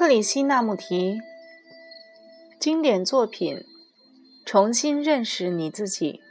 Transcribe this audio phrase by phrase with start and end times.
[0.00, 1.20] 克里希那穆提
[2.58, 3.56] 经典作品
[4.46, 6.22] 《重新认识你自己》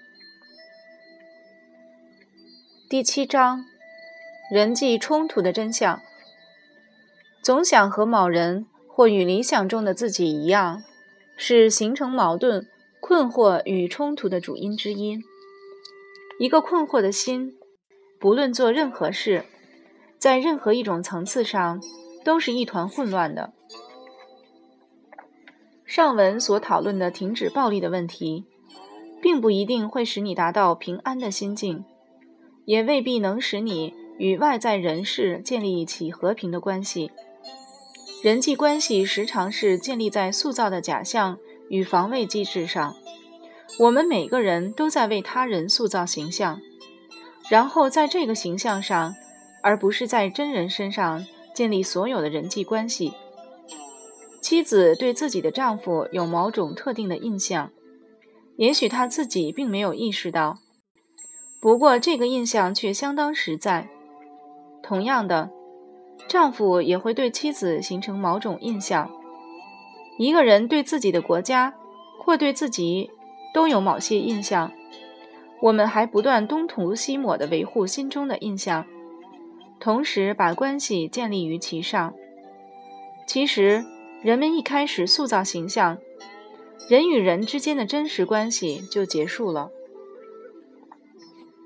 [2.90, 3.64] 第七章：
[4.52, 6.02] 人际冲突的真相。
[7.44, 10.82] 总想和某人或与理想中的自己一样，
[11.38, 12.68] 是形成矛盾、
[13.00, 15.20] 困惑与冲突的主因之一。
[16.40, 17.56] 一个困惑的心，
[18.20, 19.46] 不论做任何事，
[20.18, 21.80] 在任何一种层次上，
[22.26, 23.54] 都是一团混乱的。
[25.90, 28.46] 上文所讨论的停止暴力的问题，
[29.20, 31.84] 并不一定会使你达到平安的心境，
[32.66, 37.10] 也未必能使你与外在人事建立起和平的关系。
[38.22, 41.40] 人际关系时常是建立在塑造的假象
[41.70, 42.96] 与防卫机制上。
[43.80, 46.62] 我们每个人都在为他人塑造形象，
[47.50, 49.16] 然后在这个形象上，
[49.64, 53.12] 而不是在真人身上建立所有的人际关系。
[54.42, 57.72] 妻子对自己的丈夫有某种特定的印象，
[58.56, 60.58] 也许她自己并没有意识到，
[61.60, 63.90] 不过这个印象却相当实在。
[64.82, 65.52] 同样的，
[66.28, 69.12] 丈夫也会对妻子形成某种印象。
[70.18, 71.76] 一个人对自己的国家
[72.20, 73.12] 或对自己
[73.54, 74.72] 都有某些印象，
[75.62, 78.86] 我们还不断东涂西抹地维护心中的印象，
[79.80, 82.14] 同时把关系建立于其上。
[83.28, 83.86] 其实。
[84.22, 85.98] 人们一开始塑造形象，
[86.90, 89.72] 人与人之间的真实关系就结束了。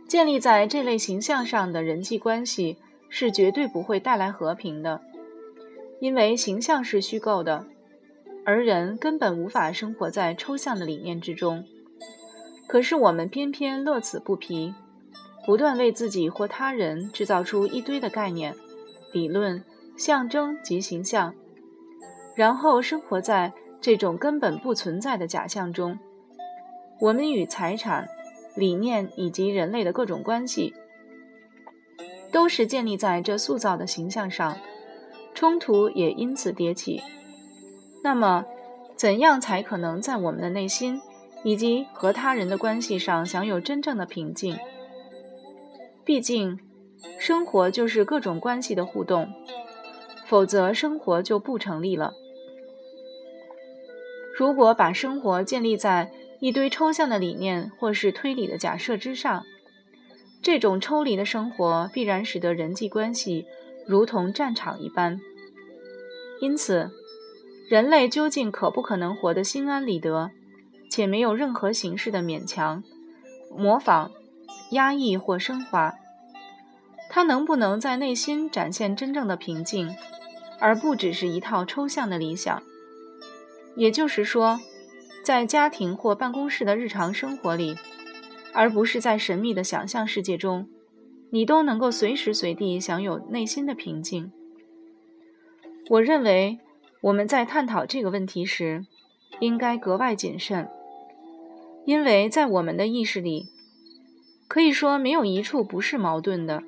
[0.08, 2.78] 建立在这类形象上的人际关系
[3.10, 5.02] 是绝对不会带来和平的，
[6.00, 7.66] 因为形象是虚构的，
[8.46, 11.66] 而人根本无法生活在抽象的理念之中。
[12.68, 14.76] 可是我们偏偏乐此不疲，
[15.44, 18.56] 不断为自己或他人制造出一堆的概念、
[19.12, 19.64] 理论、
[19.98, 21.34] 象征及形象。
[22.36, 26.00] 然后生活在这种根本不存在的假象中。
[27.00, 28.08] 我们与财产、
[28.56, 30.74] 理念以及人类的各种关系，
[32.32, 34.58] 都是建立在这塑造的形象上，
[35.34, 37.02] 冲突也因此迭起。
[38.04, 38.46] 那么，
[38.96, 41.02] 怎样才可能在我们的内心
[41.44, 44.58] 以及和他人的关系上享有真正的平静？
[46.06, 46.60] 毕竟，
[47.18, 49.34] 生活就是各种关系的互动，
[50.26, 52.14] 否则生活就不成立了。
[54.36, 59.46] 如果把生活建立在一堆抽象的理念或是推理的假设之上，
[60.42, 63.46] 这种抽离的生活必然使得人际关系
[63.86, 65.22] 如同战场一般。
[66.42, 66.92] 因此，
[67.70, 70.32] 人类究竟可不可能活得心安理得，
[70.90, 72.84] 且没有任何形式的勉强、
[73.56, 74.12] 模仿、
[74.72, 75.94] 压抑或升华？
[77.10, 79.96] 他能不能在内心展现真正的平静，
[80.60, 82.62] 而不只是一套抽象的理想？
[83.76, 84.60] 也就是说，
[85.24, 87.76] 在家庭或办公室的日常生活里，
[88.54, 90.68] 而不是在神秘的想象世界中，
[91.32, 94.32] 你都能够随时随地享有内心的平静。
[95.90, 96.60] 我认为
[97.02, 98.86] 我们在探讨这个问题时，
[99.40, 100.70] 应该格外谨慎，
[101.86, 103.48] 因为在我们的意识里，
[104.48, 106.64] 可以说没有一处不是矛盾的。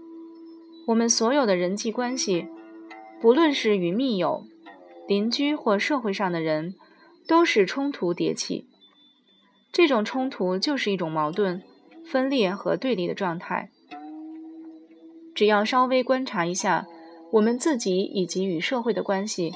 [0.88, 2.48] 我们所有的人际关系，
[3.22, 4.46] 不论是与密友、
[5.08, 6.76] 邻居或社会上的人，
[7.28, 8.68] 都是冲突迭起，
[9.72, 11.64] 这种冲突就是一种矛盾、
[12.06, 13.72] 分裂和对立的状态。
[15.34, 16.88] 只要稍微观察一下
[17.32, 19.54] 我们自己以及与社会的关系，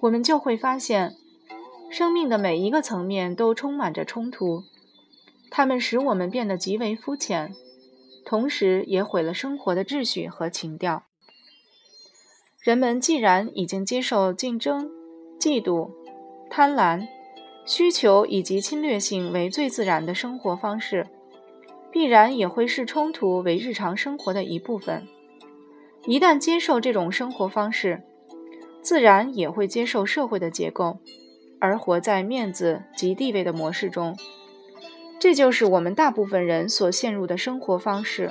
[0.00, 1.14] 我们就会发现，
[1.90, 4.64] 生命的每一个层面都充满着冲突，
[5.50, 7.54] 它们使我们变得极为肤浅，
[8.24, 11.04] 同时也毁了生活的秩序和情调。
[12.60, 14.90] 人们既然已经接受竞争、
[15.38, 15.92] 嫉妒，
[16.50, 17.06] 贪婪、
[17.64, 21.06] 需求以及侵略性为最自然的生活方式，
[21.92, 25.06] 必然也会视冲突为日常生活的一部分。
[26.06, 28.02] 一旦接受这种生活方式，
[28.82, 30.98] 自然也会接受社会的结构，
[31.60, 34.16] 而活在面子及地位的模式中。
[35.20, 38.30] 这就是我们大部分人所陷入的生活方式，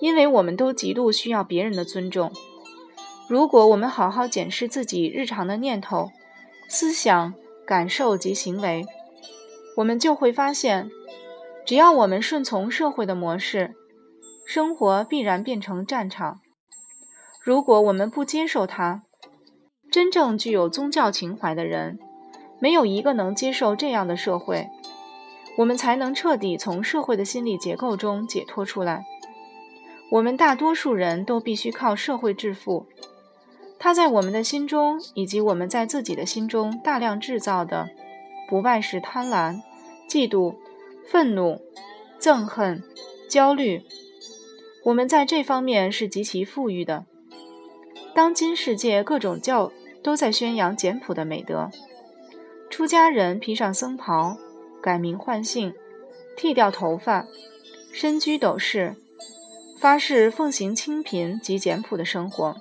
[0.00, 2.32] 因为我们都极度需要别人的尊重。
[3.28, 6.10] 如果我们好好检视自己日常的念头、
[6.68, 7.34] 思想、
[7.66, 8.84] 感受及行为，
[9.76, 10.90] 我们就会发现，
[11.64, 13.74] 只要我们顺从社会的模式，
[14.46, 16.40] 生活必然变成战场。
[17.40, 19.02] 如果我们不接受它，
[19.90, 21.98] 真正具有宗教情怀的人，
[22.60, 24.68] 没有一个能接受这样的社会，
[25.56, 29.04] 我们才能彻底从社会的心理结构中解脱出来。
[30.10, 32.86] 我们大多数人都必须靠社会致富。
[33.84, 37.90] 它在我们的心中，以及我们在自己的心中大量制造的，
[38.48, 39.60] 不外是贪婪、
[40.08, 40.54] 嫉妒、
[41.10, 41.60] 愤怒、
[42.20, 42.80] 憎恨、
[43.28, 43.82] 焦虑。
[44.84, 47.06] 我们在这方面是极其富裕的。
[48.14, 51.68] 当今世界各种教都在宣扬简朴的美德，
[52.70, 54.36] 出家人披上僧袍，
[54.80, 55.74] 改名换姓，
[56.36, 57.26] 剃掉头发，
[57.92, 58.94] 身居斗室，
[59.80, 62.56] 发誓奉行清贫及简朴的生活。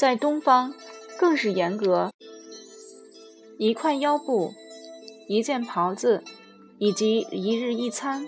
[0.00, 0.72] 在东方，
[1.18, 2.10] 更是严格，
[3.58, 4.54] 一块腰布，
[5.28, 6.24] 一件袍子，
[6.78, 8.26] 以及一日一餐，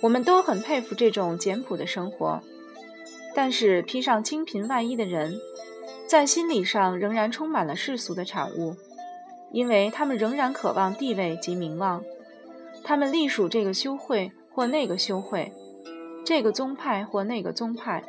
[0.00, 2.40] 我们都很佩服这种简朴的生活。
[3.34, 5.40] 但是披上清贫外衣的人，
[6.06, 8.76] 在心理上仍然充满了世俗的产物，
[9.50, 12.04] 因为他们仍然渴望地位及名望，
[12.84, 15.52] 他们隶属这个修会或那个修会，
[16.24, 18.04] 这个宗派或那个宗派。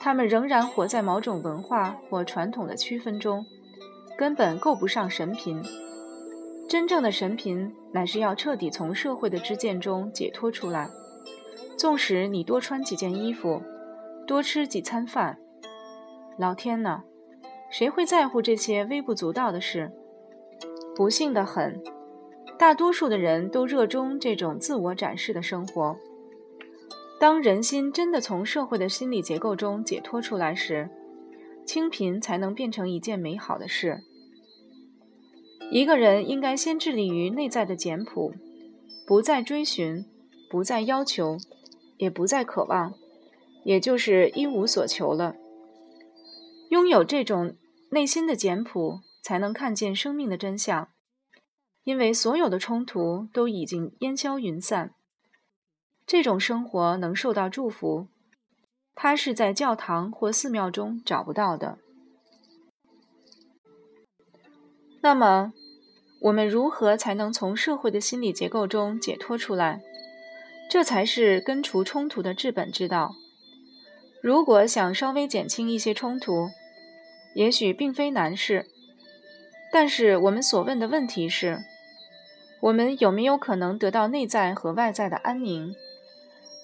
[0.00, 3.44] 他们仍然活在某种文化或传统的区分中，
[4.16, 5.62] 根本够不上神贫。
[6.68, 10.88] 真正的神贫乃是要彻底从社会的支见中解脱出来。
[11.76, 13.62] 纵使你多穿几件衣服，
[14.26, 15.38] 多吃几餐饭，
[16.36, 17.02] 老天呐，
[17.70, 19.92] 谁会在乎这些微不足道的事？
[20.96, 21.80] 不幸的很，
[22.58, 25.96] 大多数的人都热衷这种自我展示的生活。
[27.20, 30.88] 当人心真的从社会的心理结构中解脱出来时，
[31.66, 34.04] 清贫才能变成一件美好的事。
[35.70, 38.32] 一个人应该先致力于内在的简朴，
[39.04, 40.06] 不再追寻，
[40.48, 41.36] 不再要求，
[41.96, 42.94] 也不再渴望，
[43.64, 45.34] 也就是一无所求了。
[46.70, 47.56] 拥有这种
[47.90, 50.88] 内心的简朴，才能看见生命的真相，
[51.82, 54.94] 因为所有的冲突都已经烟消云散。
[56.08, 58.06] 这种生活能受到祝福，
[58.94, 61.76] 它是在教堂或寺庙中找不到的。
[65.02, 65.52] 那么，
[66.22, 69.82] 我们如何才能从社会的心理结构中解脱出来？
[70.70, 73.14] 这才是根除冲突的治本之道。
[74.22, 76.48] 如果想稍微减轻一些冲突，
[77.34, 78.64] 也许并非难事。
[79.70, 81.64] 但是，我们所问的问题是：
[82.60, 85.76] 我们有没有可能得到内在和外在的安宁？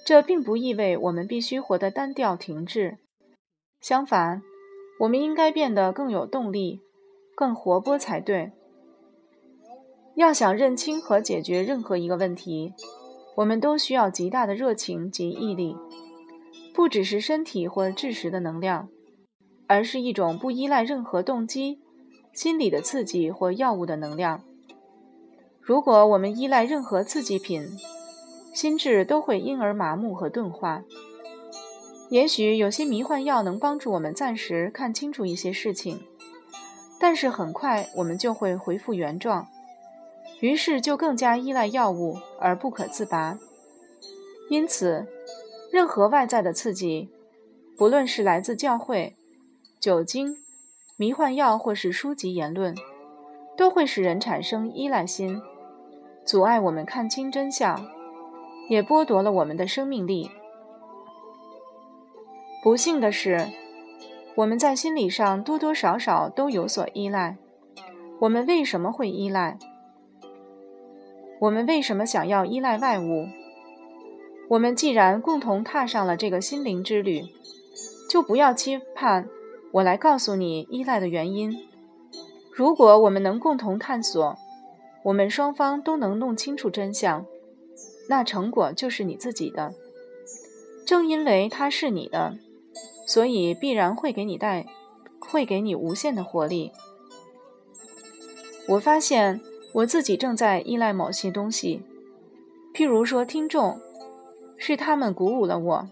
[0.05, 2.99] 这并不意味我们必须活得单调停滞，
[3.81, 4.43] 相反，
[5.01, 6.83] 我们应该变得更有动力、
[7.35, 8.53] 更活泼才对。
[10.15, 12.75] 要想认清和解决任何一个问题，
[13.37, 15.75] 我们都需要极大的热情及毅力，
[16.75, 18.89] 不只是身体或智识的能量，
[19.67, 21.81] 而是一种不依赖任何动机、
[22.35, 24.45] 心理的刺激或药物的能量。
[25.61, 27.67] 如果我们依赖任何刺激品，
[28.55, 30.85] 心智都会因而麻木和钝化。
[32.09, 36.05] 也许有些迷幻药能帮助我们暂时看清楚一些事情，
[37.01, 39.49] 但是很快我们就会恢复原状，
[40.41, 43.37] 于是就更加依赖药物而不可自拔。
[44.49, 45.09] 因此，
[45.73, 47.11] 任何外在的刺激，
[47.77, 49.17] 不论是来自教会、
[49.81, 50.37] 酒精、
[50.97, 52.77] 迷幻药或是书籍言论，
[53.56, 55.43] 都会使人产生依赖心，
[56.25, 57.94] 阻碍我们看清真相。
[58.69, 60.31] 也剥夺了我们的生命力。
[62.62, 63.48] 不幸的是，
[64.36, 67.36] 我们在心理上多多少少都有所依赖。
[68.20, 69.58] 我们为什么会依赖？
[71.41, 73.27] 我们为什么想要依赖外物？
[74.48, 77.24] 我们既然共同踏上了这个心灵之旅，
[78.08, 79.29] 就不要期盼
[79.72, 81.69] 我来告诉你依赖的原因。
[82.53, 84.36] 如果我们能共同探索，
[85.03, 87.27] 我们双方都能弄清楚真相。
[88.08, 89.75] 那成果就是你自己的，
[90.87, 92.39] 正因为它是你的，
[93.06, 94.67] 所以必然会给你带，
[95.19, 96.73] 会给你无限的活力。
[98.69, 99.41] 我发现
[99.73, 101.82] 我自己正在依赖某些东西，
[102.75, 103.81] 譬如说听众，
[104.56, 105.89] 是他们鼓舞了我。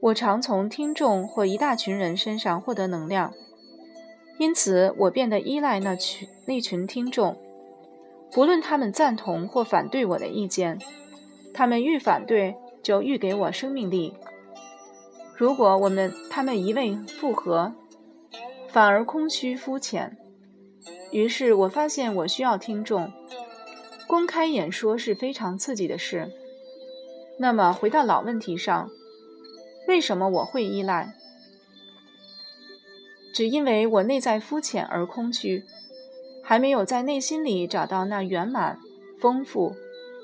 [0.00, 3.32] 我常从听众或一大群人身上获得能量，
[4.38, 7.36] 因此我变得依赖那群那群听众，
[8.32, 10.78] 不论他们赞同或反对我的意见。
[11.54, 14.14] 他们愈反对，就愈给我生命力。
[15.36, 17.74] 如果我们他们一味附和，
[18.68, 20.16] 反而空虚肤浅。
[21.10, 23.12] 于是我发现我需要听众。
[24.06, 26.30] 公开演说是非常刺激的事。
[27.38, 28.90] 那么回到老问题上，
[29.88, 31.14] 为什么我会依赖？
[33.34, 35.64] 只因为我内在肤浅而空虚，
[36.42, 38.78] 还没有在内心里找到那圆满、
[39.18, 39.74] 丰富。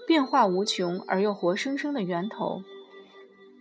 [0.08, 2.62] 变化无穷而又活生生的源头，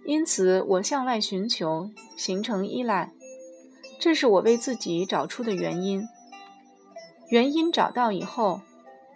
[0.05, 3.11] 因此我向外寻求，形成依赖。
[3.99, 6.07] 这是我为自己找出的原因。
[7.27, 8.61] 原因找到以后，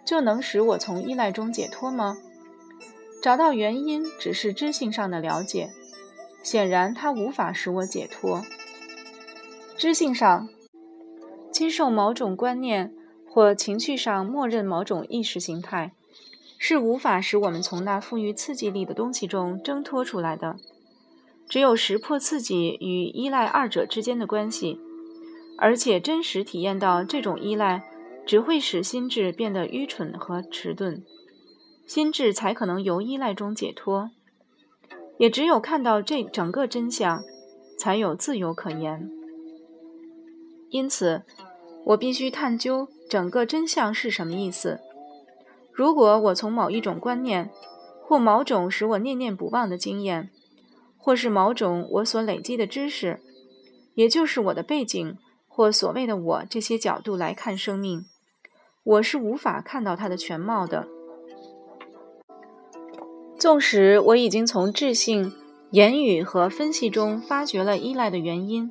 [0.04, 2.18] 就能使我从依赖中解脱吗？
[3.22, 5.70] 找到原因只是知性上的了解，
[6.42, 8.42] 显然它无法使我解脱。
[9.78, 10.50] 知性上
[11.50, 12.92] 接受某种观念
[13.26, 15.94] 或情绪上默认某种意识形态，
[16.64, 20.54] 是无法使我们从那富于刺激力的东西中挣脱出来的。
[21.48, 24.78] 只有识破刺激与依赖二者之间的关系，
[25.58, 27.82] 而且真实体验到这种依赖，
[28.24, 31.02] 只会使心智变得愚蠢和迟钝，
[31.84, 34.12] 心智才可能由依赖中解脱。
[35.18, 37.24] 也只有看到这整个真相，
[37.76, 39.10] 才有自由可言。
[40.70, 41.22] 因此，
[41.86, 44.78] 我必须探究整个真相是什么意思。
[45.72, 47.50] 如果我从某一种观念，
[48.04, 50.30] 或某种使我念念不忘的经验，
[50.98, 53.20] 或是某种我所累积的知识，
[53.94, 58.04] 也就是我的背景或所谓的我这些角度来看生命，
[58.84, 60.86] 我是无法看到它的全貌的。
[63.38, 65.32] 纵使我已经从智性、
[65.70, 68.70] 言语和分析中发掘了依赖的原因，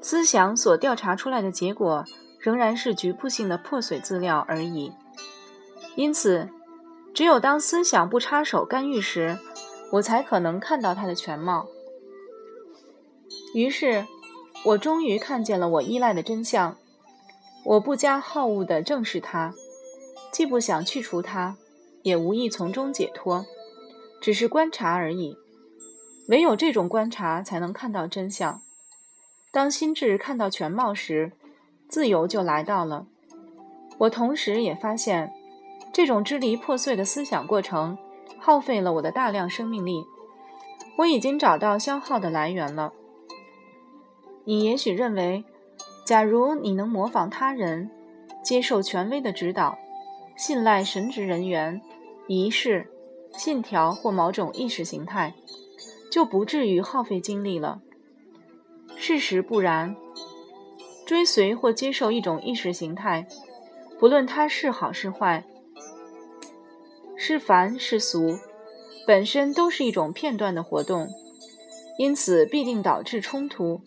[0.00, 2.04] 思想所调查出来的结果
[2.38, 4.92] 仍然是局部性的破碎资料而已。
[6.00, 6.48] 因此，
[7.12, 9.38] 只有当思想不插手干预时，
[9.92, 11.68] 我才可能看到它的全貌。
[13.52, 14.06] 于是，
[14.64, 16.78] 我终于看见了我依赖的真相。
[17.66, 19.52] 我不加好恶地正视它，
[20.32, 21.58] 既不想去除它，
[22.00, 23.44] 也无意从中解脱，
[24.22, 25.36] 只是观察而已。
[26.28, 28.62] 唯有这种观察，才能看到真相。
[29.52, 31.32] 当心智看到全貌时，
[31.90, 33.06] 自由就来到了。
[33.98, 35.34] 我同时也发现，
[35.92, 37.98] 这种支离破碎的思想过程。
[38.42, 40.02] 耗费了我的大量生命力，
[40.96, 42.94] 我已经找到消耗的来源了。
[44.44, 45.44] 你也许认为，
[46.06, 47.90] 假如你能模仿他人，
[48.42, 49.76] 接受权威的指导，
[50.36, 51.82] 信赖神职人员、
[52.28, 52.90] 仪式、
[53.32, 55.34] 信条或某种意识形态，
[56.10, 57.82] 就不至于耗费精力了。
[58.96, 59.94] 事实不然，
[61.04, 63.28] 追随或接受一种意识形态，
[63.98, 65.44] 不论它是好是坏。
[67.22, 68.38] 是凡是俗，
[69.06, 71.06] 本身都是一种片段的活动，
[71.98, 73.82] 因此必定导致冲突。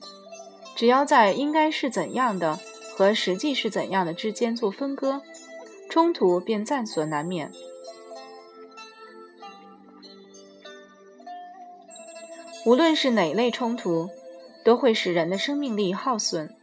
[0.75, 2.59] 只要在应该是怎样的
[2.95, 5.23] 和实际是怎样的之间做分割，
[5.89, 7.51] 冲突便在所难免。
[12.67, 14.11] 无论是哪类冲突，
[14.63, 16.55] 都会使人的生命力耗损。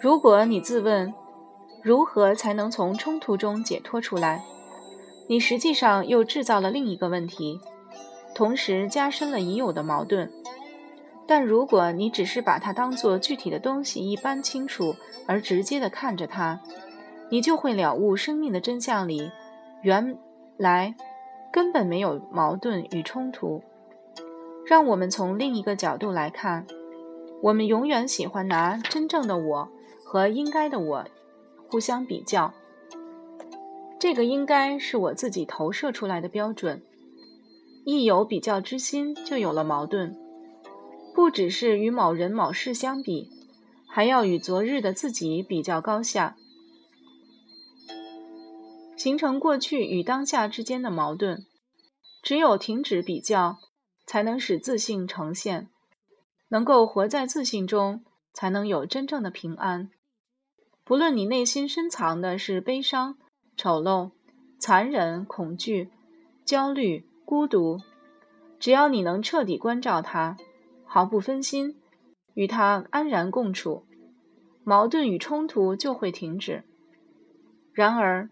[0.00, 1.14] 如果你自问，
[1.84, 4.44] 如何才能从冲突中解脱出来？
[5.28, 7.60] 你实际上又制造了另一个问题，
[8.34, 10.30] 同时加深了已有的矛盾。
[11.26, 14.94] 但如果你只是把它当作具体的东西一般清楚
[15.26, 16.60] 而直接地看着它，
[17.30, 19.30] 你就会了悟生命的真相里
[19.82, 20.18] 原
[20.58, 20.94] 来
[21.50, 23.62] 根本没有矛盾与冲突。
[24.66, 26.66] 让我们从另一个角度来看，
[27.42, 29.68] 我们永远喜欢拿真正的我
[30.04, 31.04] 和应该的我
[31.70, 32.52] 互相比较。
[34.02, 36.82] 这个应该是我自己投射出来的标准，
[37.84, 40.18] 一有比较之心，就有了矛盾。
[41.14, 43.30] 不只是与某人某事相比，
[43.86, 46.34] 还要与昨日的自己比较高下，
[48.96, 51.46] 形成过去与当下之间的矛盾。
[52.24, 53.58] 只有停止比较，
[54.04, 55.68] 才能使自信呈现，
[56.48, 59.90] 能够活在自信中，才能有真正的平安。
[60.82, 63.16] 不论你内心深藏的是悲伤。
[63.56, 64.10] 丑陋、
[64.58, 65.90] 残忍、恐惧、
[66.44, 67.80] 焦虑、孤独，
[68.58, 70.36] 只要你能彻底关照它，
[70.84, 71.76] 毫不分心，
[72.34, 73.84] 与它安然共处，
[74.64, 76.64] 矛盾与冲突就会停止。
[77.72, 78.30] 然而，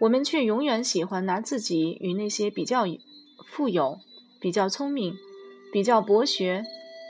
[0.00, 2.84] 我们却永远喜欢拿自己与那些比较
[3.46, 3.98] 富有、
[4.40, 5.14] 比较聪明、
[5.72, 6.64] 比较博学、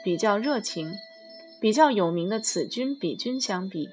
[0.05, 0.93] 比较热情、
[1.61, 3.89] 比较有名的此君彼君相比，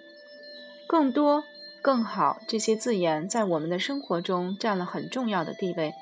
[0.88, 1.44] 更多。
[1.88, 5.94] 更好，这些字眼在我们的生活中占了很重要的地位。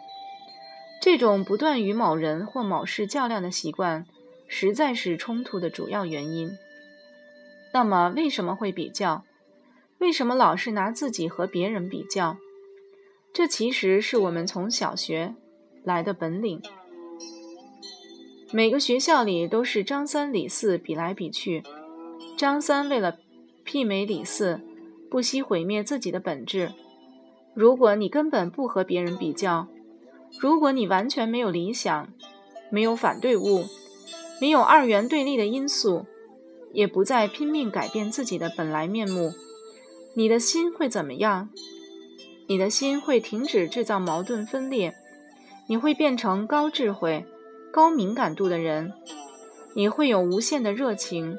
[1.00, 4.08] 这种不断与某人或某事较量的习惯，
[4.48, 6.58] 实在是冲突的主要原因。
[7.72, 9.25] 那么，为什么会比较？
[10.00, 12.38] 为什么老是拿自己和别人比较？
[13.32, 15.36] 这其实是我们从小学
[15.84, 16.63] 来的本领。
[18.51, 21.62] 每个学校里都是张三李四比来比去，
[22.36, 23.20] 张三为了
[23.63, 24.60] 媲美李四。
[25.10, 26.74] 不惜毁灭自己的本质。
[27.54, 29.68] 如果你根本不和别人比较，
[30.40, 32.10] 如果你完全没有理想，
[32.70, 33.66] 没有反对物，
[34.42, 36.06] 没有二元对立的因素，
[36.74, 39.32] 也不再拼命改变自己的本来面目，
[40.16, 41.50] 你的心会怎么样？
[42.48, 44.94] 你的心会停止制造矛盾分裂，
[45.68, 47.26] 你会变成高智慧、
[47.72, 48.92] 高敏感度的人，
[49.74, 51.38] 你会有无限的热情，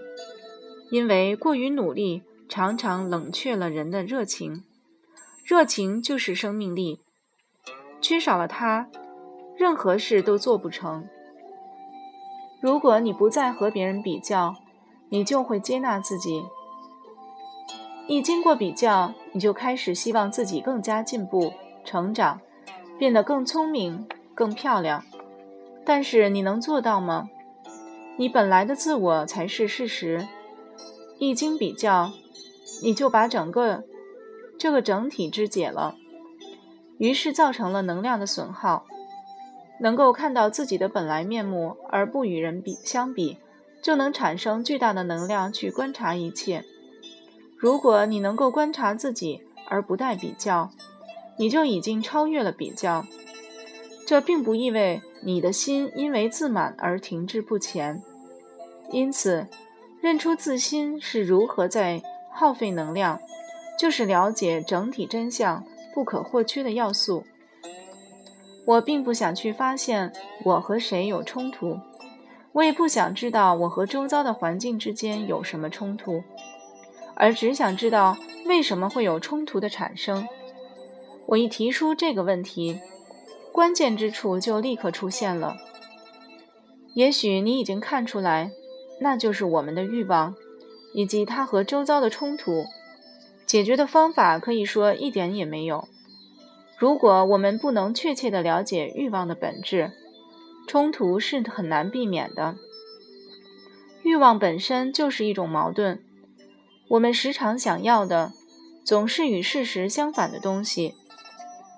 [0.90, 4.64] 因为过于努力常常冷却了人的热情。
[5.44, 7.00] 热情就是生命力，
[8.00, 8.88] 缺少了它，
[9.56, 11.08] 任何事都做不成。
[12.60, 14.56] 如果你不再和别人比较，
[15.08, 16.44] 你就会接纳自己。
[18.08, 21.52] 一经过比较，你就开始希望自己更加进步、
[21.84, 22.40] 成长，
[22.98, 25.04] 变得更聪明、更漂亮。
[25.84, 27.28] 但是你能做到吗？
[28.16, 30.26] 你本来的自我才是事实。
[31.18, 32.10] 一经比较，
[32.82, 33.84] 你就把整个
[34.58, 35.96] 这个整体肢解了，
[36.98, 38.86] 于是造成了能量的损耗。
[39.80, 43.38] 能够看到自己的本来面目，而不与人比相比。
[43.82, 46.64] 就能产生巨大的能量去观察一切。
[47.56, 50.70] 如果你能够观察自己而不带比较，
[51.38, 53.06] 你就已经超越了比较。
[54.04, 58.02] 这并不意味你的心因为自满而停滞不前。
[58.90, 59.46] 因此，
[60.00, 62.02] 认出自心是如何在
[62.38, 63.18] 耗费能量，
[63.78, 65.64] 就是了解整体真相
[65.94, 67.24] 不可或缺的要素。
[68.66, 70.12] 我并不想去发现
[70.44, 71.78] 我和谁有冲突。
[72.52, 76.22] 我也不想知道我和周遭的环境之间有什么冲突，
[77.14, 78.16] 而只想知道
[78.46, 80.28] 为什么会有冲突的产生。
[81.28, 82.80] 我一提出这个问题，
[83.52, 85.56] 关键之处就立刻出现了。
[86.94, 88.50] 也许你已经看出来，
[89.00, 90.34] 那就是我们的欲望，
[90.96, 92.64] 以及它和周遭的冲突。
[93.44, 95.86] 解决的方法可以说一点也没有。
[96.78, 99.92] 如果我们不能确切地了解欲望的本质，
[100.66, 102.56] 冲突是很难避免的。
[104.02, 106.02] 欲望本身就是一种矛盾。
[106.88, 108.32] 我们时常想要的，
[108.82, 110.94] 总是与事实相反的东西。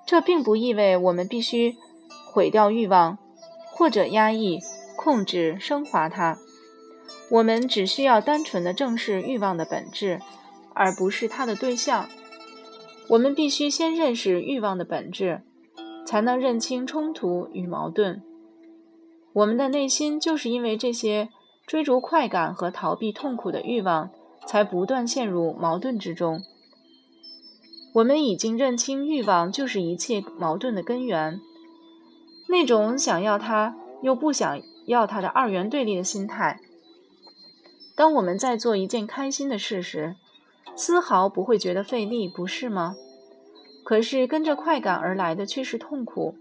[0.07, 1.77] 这并不意味我们必须
[2.33, 3.19] 毁掉欲望，
[3.73, 4.61] 或者压抑、
[4.97, 6.39] 控制、升华它。
[7.31, 10.21] 我们只需要单纯的正视欲望的本质，
[10.75, 12.09] 而不是它的对象。
[13.09, 15.43] 我们必须先认识欲望的本质，
[16.07, 18.23] 才能认清冲突与矛盾。
[19.35, 21.29] 我们的内心就是因为这些
[21.67, 24.11] 追逐快感和逃避痛苦的欲望，
[24.47, 26.43] 才不断陷入矛盾之中。
[27.95, 31.41] 我们已经认清欲望就是一切矛盾的根源，
[32.49, 36.61] 那种想要它又不想要它的二元对立的心态。
[37.99, 40.15] 当我们在做一件开心的事时，
[40.77, 42.95] 丝毫不会觉得费力，不是吗？
[43.85, 46.37] 可是跟着快感而来的却是痛苦，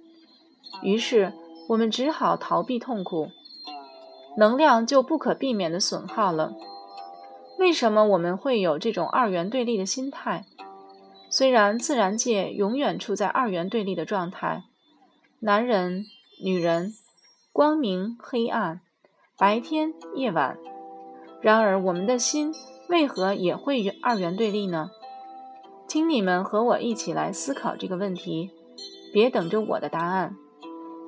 [0.83, 1.33] 于是。
[1.69, 3.29] 我们只好逃避痛苦，
[4.37, 6.55] 能量就不可避免的损耗了。
[7.59, 10.45] 为什么我们会有这种二元对立的心态？
[11.29, 14.63] 虽然自然界永远处在二元对立的状态，
[15.41, 16.05] 男人、
[16.41, 16.93] 女人，
[17.51, 18.79] 光明、黑暗，
[19.37, 20.57] 白天、夜晚，
[21.41, 22.53] 然而我们的心
[22.89, 24.91] 为何也会与二元对立呢？
[25.87, 28.51] 请你们和我一起来思考这个问题，
[29.13, 30.35] 别等着我的答案。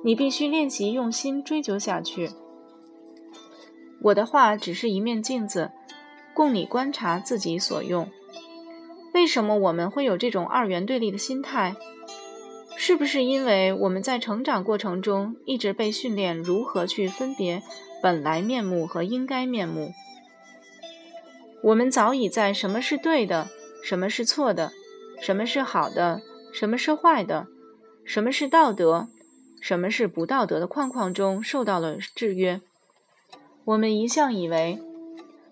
[0.02, 2.30] 你必须练习用心追究下去。
[4.02, 5.72] 我的话只是一面镜子，
[6.32, 8.08] 供你观察自己所用。
[9.12, 11.76] 为什么我们会有这种二元对立的心态？
[12.76, 17.62] 是不是因为我们在成长过程中一直被训练如何去分别
[18.02, 19.92] 本来面目和应该面目？
[21.62, 23.48] 我们早已在什么是对的，
[23.82, 24.72] 什么是错的，
[25.20, 27.46] 什么是好的，什么是坏的，
[28.04, 29.08] 什么是道德？
[29.60, 32.62] 什么是不道德的框框中受到了制约？
[33.66, 34.78] 我们一向以为，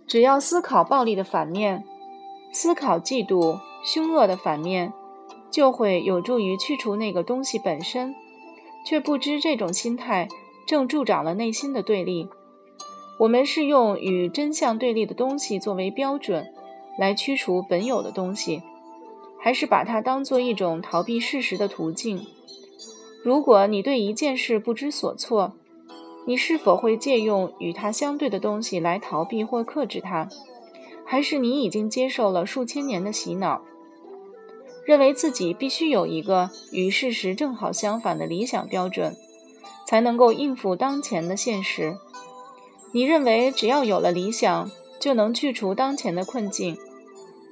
[0.07, 1.85] 只要思考暴力的反面，
[2.51, 4.95] 思考嫉妒、凶恶的反面，
[5.51, 8.15] 就会有助于去除那个东西本身，
[8.87, 10.27] 却不知这种心态
[10.67, 12.31] 正助长了内心的对立。
[13.19, 16.53] 我们是用与真相对立的东西作为标准
[16.97, 18.63] 来驱除本有的东西，
[19.41, 22.25] 还是把它当做一种逃避事实的途径？
[23.25, 25.53] 如果你对一件事不知所措，
[26.27, 30.29] 你是否会借用与它相对的东西来逃避或克制它？
[31.05, 33.63] 还是你已经接受了数千年的洗脑，
[34.85, 39.17] 认为自己必须有一个与事实正好相反的理想标准，
[39.87, 41.97] 才能够应付当前的现实？
[42.93, 46.77] 你认为只要有了理想，就能去除当前的困境，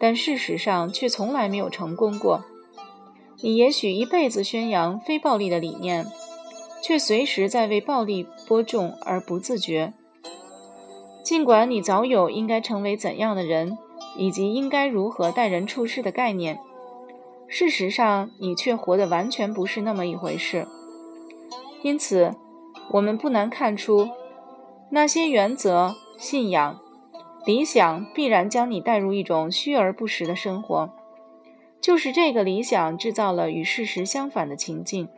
[0.01, 2.45] 但事实上却从来没有成功过。
[3.43, 6.07] 你也许一辈子宣扬非暴力的理念，
[6.83, 9.93] 却随时在为暴力播种而不自觉。
[11.23, 13.77] 尽管你早有应该成为怎样的人，
[14.17, 16.59] 以及应该如何待人处事的概念，
[17.47, 20.67] 事实上你却活得完全不是那么一回事。
[21.83, 22.35] 因此，
[22.93, 24.09] 我们不难看出，
[24.91, 26.81] 那些原则、信仰、
[27.45, 30.91] 理想必然将你带入一种虚而不实的生活。
[31.81, 35.09] 就是这个理想制造了与事实相反的情境。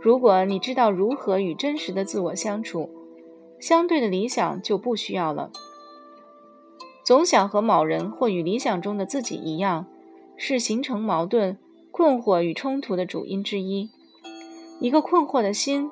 [0.00, 2.90] 如果你知道如何与真实的自我相处，
[3.58, 5.50] 相对的理想就不需要了。
[7.04, 9.86] 总想和某人或与理想中的自己一样，
[10.36, 11.58] 是形成矛盾、
[11.90, 13.90] 困惑与冲突的主因之一。
[14.80, 15.90] 一个困惑的心，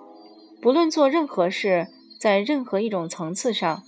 [0.60, 3.82] 不论做任何事，在任何一种层次上，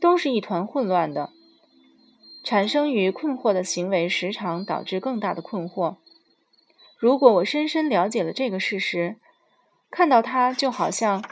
[0.00, 1.30] 都是一团混乱的。
[2.42, 5.96] 产生于困惑的行为，时常导致更大的困惑。
[6.98, 9.16] 如果我深深了解了这个事实，
[9.90, 11.24] 看到它就好像。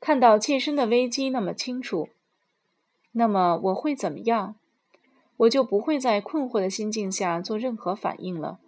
[0.00, 2.10] 看到切身的危机那么清楚，
[3.12, 4.54] 那么我会怎么样？
[5.38, 8.58] 我就不会在困惑的心境下做任何反应了。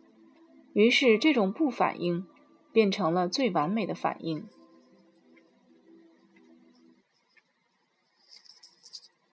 [0.72, 2.26] 于是，这种不反应
[2.72, 4.46] 变成了最完美的反应。